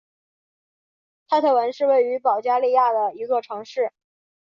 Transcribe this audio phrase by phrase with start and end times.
[1.27, 3.91] 泰特文是位于保加利亚的一座城市。